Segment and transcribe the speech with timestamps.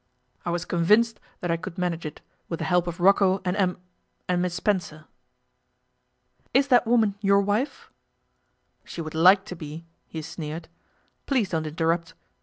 [0.47, 3.77] I was convinced that I could manage it, with the help of Rocco and Em
[4.27, 5.05] and Miss Spencer.'
[6.55, 7.91] 'Is that woman your wife?'
[8.83, 10.69] 'She would like to be,' he sneered.
[11.27, 12.15] 'Please don't interrupt.